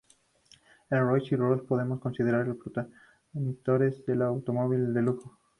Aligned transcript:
A 0.89 0.97
Royce 0.99 1.35
y 1.35 1.37
Rolls 1.37 1.59
los 1.59 1.67
podemos 1.67 1.99
considerar 1.99 2.47
los 2.47 2.57
progenitores 2.57 4.03
del 4.07 4.23
Automóvil 4.23 4.95
de 4.95 5.01
lujo. 5.03 5.37